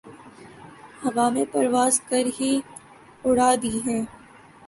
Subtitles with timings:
[1.01, 2.51] ہوا میں پرواز کر ہی
[3.25, 4.01] اڑا دی ہیں